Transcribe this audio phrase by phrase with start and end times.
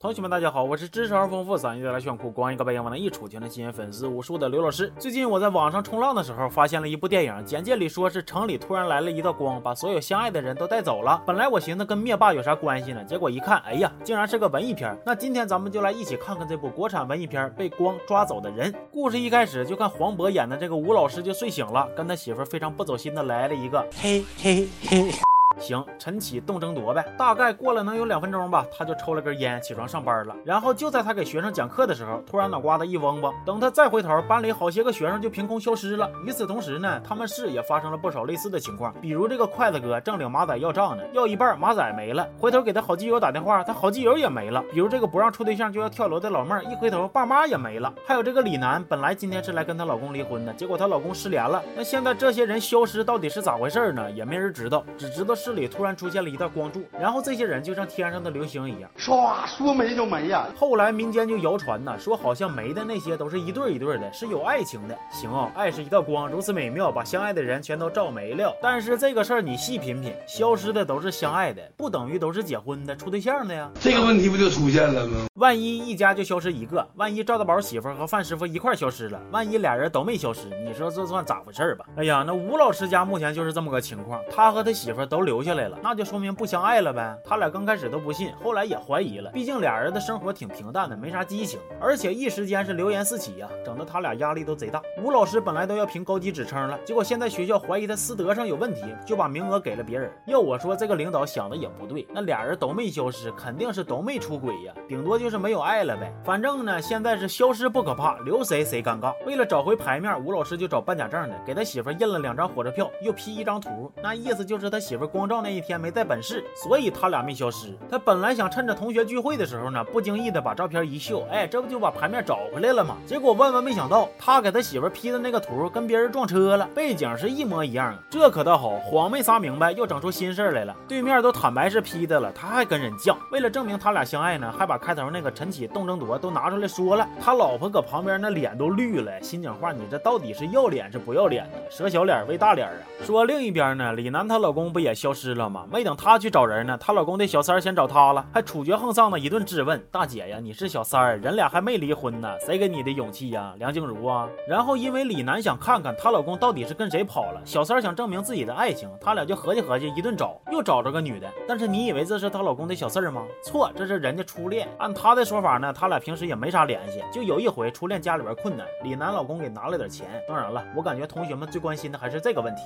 [0.00, 4.92] 同学们，大家好，我是知识而丰富、嗓音带来炫酷、光一个白眼往那一杵就能吸引粉丝无数的刘老师。
[4.96, 11.20] 最近我在网上冲浪的时候，发现了一部电影，简介里说是城里突然来了一道光，把所有相爱的人都带走了。
[11.26, 13.02] 本来我寻思跟灭霸有啥关系呢？
[13.02, 14.96] 结果一看，哎呀，竟然是个文艺片。
[15.04, 18.72] 那今天咱们就来一起看看这部国产文艺片《被光抓走的人》。
[18.92, 25.27] 故事一开始就看黄渤演的这个吴老师就睡醒了，跟他媳妇非常不走心的来了一个嘿嘿嘿。
[25.68, 27.04] 行，晨起动争夺呗。
[27.18, 30.34] 大概过了能有两分钟吧，他就抽了根烟，起床上班了。
[30.46, 33.30] 然后就在他给学生讲课的时候，突然脑瓜子一嗡嗡。
[33.44, 36.10] 等他再回头，班里好些个学生就凭空消失了。
[36.24, 42.26] 与此同时呢，他们市也发生了不少类似的情况，比如这个筷子哥正领马仔要账呢，要一半，马仔没了。
[42.38, 44.64] 回头给他好基友打电话，他好基友也没了。
[44.72, 47.92] 比如这个不让处对象就要跳楼的老妹儿，一回头爸妈也没了。
[48.06, 51.62] 还有这个李楠，本来今天是来跟她老公离婚的，结果她老公失联了。
[51.76, 54.10] 那现在这些人消失到底是咋回事呢？
[54.12, 56.28] 也没人知道，只知道市里突然出现了。
[56.28, 60.44] 一道光柱，然后这些人就像天上的流星一样，唰说没就没呀。
[60.54, 64.94] 后来民间就谣传呐，说好像没的那些都是一对一对的，是有爱情的。
[65.10, 68.54] 行啊，爱是一道光，如此美妙，把相爱的人全都照没了。
[68.60, 73.70] 但是这个事儿你细品品，消失的都是相爱的，不等于都是结婚的、处对象的呀。
[73.80, 75.16] 这个问题不就出现了吗？
[75.36, 81.86] 万一一家就消失一个，万一赵大宝媳妇和范师傅一块消失了，万一俩人都没消失，你说这算咋回事吧？
[81.96, 86.18] 哎呀，那吴老师家目前就是这么个情况，他和他媳妇都留留下来了，那就说。
[86.18, 87.16] 明不相爱了呗？
[87.22, 89.30] 他俩刚开始都不信，后来也怀疑了。
[89.30, 94.82] 毕竟俩人的生活挺平淡的，没啥激情，而且一时间是流言四起呀，整得他俩压力都贼大。
[95.00, 100.10] 吴老师本来都要评高级职称了，结果现在学校怀疑他师德上有问题，就把名额给了别人。
[100.26, 106.12] 要我说，这个领导想的也不对，那俩人都没消失，肯定是都没出轨呀，顶多就是没有爱了呗。
[106.24, 109.14] 反正呢，现在是消失不可怕，留谁谁尴尬。
[109.24, 116.08] 为了找回牌面，吴老师就找办假证的，给他媳妇印了两张火车票，又 P 一张图，那意思就是他媳妇光照那一天没在。
[116.08, 117.68] 本市，所以他俩没消失。
[117.90, 122.96] 他本来想趁着同学聚会的时候呢，不经意的把照片一秀，哎，这不就把牌面找回来了吗？
[123.06, 127.94] 结果万万没想到，他给他媳妇 P 的那个图跟别人撞车了，背景是一模一样。
[128.08, 130.74] 这可倒好，谎没撒明白，又整出新事来了。
[130.88, 133.14] 对面都坦白是 P 的了，他还跟人犟。
[133.30, 137.06] 为了证明他俩相爱呢，还把开头那个晨起动争夺都拿出来说了。
[137.20, 141.58] 他老婆搁旁边那脸都绿了，心讲话，你这到底是要脸是不要脸呢？
[141.70, 142.80] 舍小脸喂大脸啊！
[143.04, 145.66] 说另一边呢，李楠她老公不也消失了吗？
[145.70, 145.96] 没等。
[145.96, 161.28] 她去找人呢，她老公的小三儿先找她了，还处决横丧的一顿质问：“大姐呀，你是小三儿，人俩还没离婚呢，谁给你的勇气呀？”梁静茹啊，然后因为李楠想看看她老公到底是跟谁跑了，小三儿想证明自己的爱情，他俩就合计合计，一顿找，又找着个女的。
[161.48, 163.24] 但是你以为这是她老公的小四儿吗？
[163.42, 164.68] 错，这是人家初恋。
[164.78, 170.06] 按她的说法呢，他俩平时也没啥联系，就有一回初恋家里边困难，李楠老公给拿了点钱。
[170.28, 172.62] 当然了，我感觉同学们最关心的还是这个问题。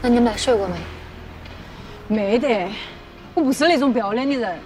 [0.00, 0.76] 那你们俩睡过没？
[2.10, 2.68] 没得，
[3.34, 4.58] 我不是那种不要脸的人。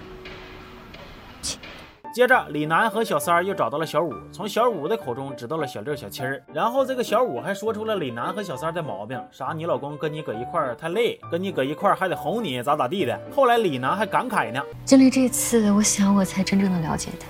[2.11, 6.41] 接着，李楠和小三儿又找到了小五，从小五的口中知道了小六、小七儿。
[6.51, 13.19] 然后，这个小五还说出了李楠和小三儿的毛病：啥你老公跟你搁一块儿太累，跟你搁一块儿还得哄你，咋咋地的。
[13.35, 17.27] 后来，李楠还感慨呢：经历这次，我想我才真正的了解他。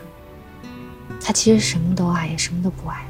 [1.20, 3.06] 他其实什么都爱，也什么都不爱。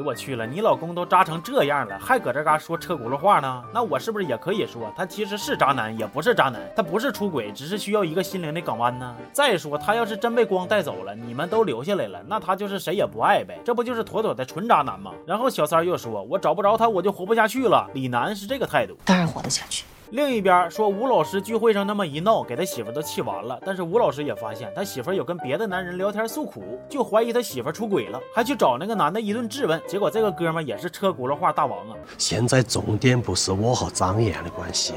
[0.00, 0.46] 我去了！
[0.46, 3.62] 你老公都渣成这样了，还搁这嘎说车轱辘话呢？
[3.72, 9.14] 那我是不是也可以说他其实是渣男，也不是渣男，他不是出轨，只是需要一个心灵的港湾呢？
[9.32, 15.12] 再说他要是真被光带走了，你们都留下来了，那他就是谁也不爱呗，这不就是妥妥的纯渣男吗？
[15.26, 19.84] 然后小三又说：“我找不着他，我就活不下去了。”李楠是这个态度，当然活得下去。
[20.10, 23.60] 另一边说吴老师聚会上那么一闹，给他媳妇都气完了。
[23.64, 29.80] 但是吴老师也发现他媳妇有跟别的男人聊天诉苦，就怀疑他媳妇出轨了，还去找那个男的一顿质问。
[29.86, 31.96] 结果这个哥们也是车轱辘话大王啊！
[32.16, 34.94] 现在重点不是我和张燕的关系，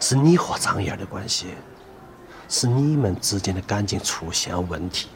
[0.00, 1.48] 是你和张燕的关系，
[2.48, 5.08] 是你们之间的感情出现问题。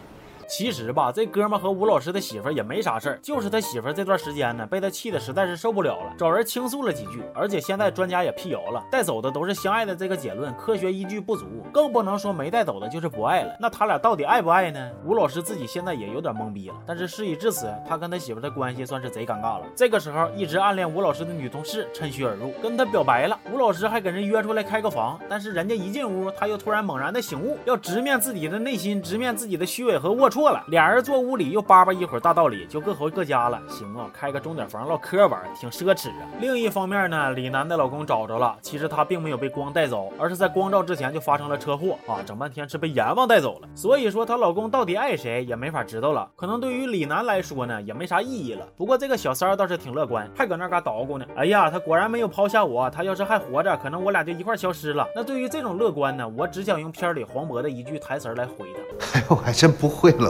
[0.50, 7.22] 其实吧，这哥们和吴老师的媳妇也没啥事儿，就是他媳妇这段时间呢，被他气的实在是受不了了，找人倾诉了几句。
[7.32, 13.54] 而且现在专家也辟谣了，带走的都是相爱的这个结论，科学依据不足，更不能说没带走的就是不爱了。
[13.60, 14.90] 那他俩到底爱不爱呢？
[15.04, 16.74] 吴老师自己现在也有点懵逼了。
[16.84, 19.66] 但是事已至此，他跟他媳妇的关系算是贼尴尬了。
[19.76, 23.38] 这个时候，一直暗恋吴老师的女同事趁虚而入，跟他表白了。
[23.52, 30.39] 吴老师还给人约出来开个房，但是人家一进屋，他又突然猛然的醒悟，要直面自己的内心，直面自己的虚伪和龌龊。
[30.40, 30.64] 错了。
[30.68, 33.60] 俩人坐屋里又叭叭一会儿大道理，就各回各家了。
[33.68, 36.26] 行啊，开个钟点房唠嗑玩，挺奢侈啊。
[36.40, 43.68] 另一方面呢，李楠的老公找着了，其实他并没有被光带走，而是在光照之前就发生了车祸啊，整半天是被阎王带走了。
[43.74, 46.26] 所以说她老公到底爱谁也没法知道了。
[46.36, 48.66] 可能对于李楠来说呢，也没啥意义了。
[48.78, 51.26] 不过这个小三儿倒是挺乐观，还搁那嘎捣鼓呢。
[51.36, 55.06] 哎呀，他果然没有抛下我，他要是还活着，可能我俩就一块消失了。
[55.14, 59.18] 那对于这种乐观呢，我只想用片里黄渤的一句台词来回他。
[59.18, 60.29] 哎， 我还真不会了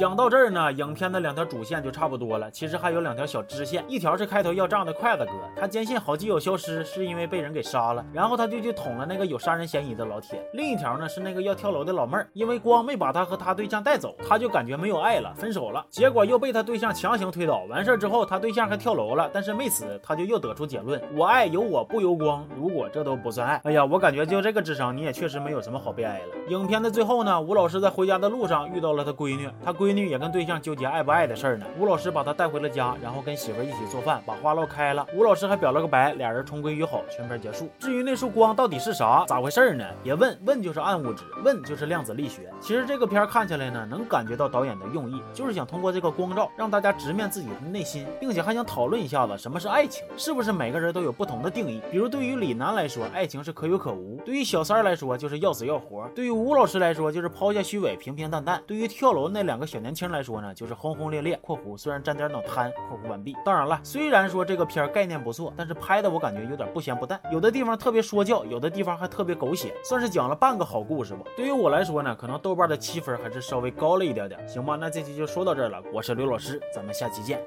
[0.00, 2.50] 讲到这儿呢，影片的两条主线就差不多了。
[2.50, 10.42] 其实还有两条小支线，一条是开头要账的筷子哥，他坚信好基友消失是因为被人给杀了，然后他就去捅了那个有杀人嫌疑的老铁。
[10.54, 15.84] 另一条呢是那个要跳楼的老妹儿，因为光没把他和他对象带走，他就感觉没有爱了，分手了。
[15.90, 22.48] 结果又被他对象强行推倒，完事儿之后他对象还跳楼了，但是没死，他就又得出结论：我爱由我不由光。
[22.56, 26.34] 如果这都不算爱，哎呀，我感觉就这个智商，你也确实没有什么好悲哀了。
[26.48, 30.60] 影片的最后呢，吴老师在回家的路上遇到了他闺女，他闺闺女也跟对象。
[30.62, 31.66] 纠结爱不爱的事儿呢。
[31.76, 35.04] 吴老师把她带回了家，然后跟媳妇一起做饭，把话唠开了。
[35.14, 37.68] 吴老师还表了个白，俩人重归于好，全片结束。
[37.80, 39.84] 至于那束光到底是啥，咋回事呢？
[40.00, 42.52] 别问问就是暗物质，问就是量子力学。
[42.60, 51.82] 其实这个片看起来呢，能感觉到导演的用意，就是想通过这个光照，让大家直面自己的内心，并且还想讨论一下子什么是爱情，是不是每个人都有不同的定义？
[51.90, 61.38] 比如对于李楠来说，爱情是可有可无；对于小三来说，就是要死要活；对于吴老师来说，就是抛下虚伪，平平淡淡；对于跳楼那两个小小年轻来说呢，就是轰轰烈烈。
[61.42, 63.34] （括弧虽然沾点脑瘫）（括弧完毕）。
[63.42, 71.20] 当然了，虽然说这个片概念不错，但是拍的我感觉有点不咸不淡，有的地方特别说教，有的地方还特别狗血，算是讲了半个好故事吧。
[71.34, 74.76] 对于我来说呢，可能豆瓣的七分还是稍微高了一点点，行吧？
[74.76, 77.40] 那这期就说到这儿了，我是刘老师，咱们下期见。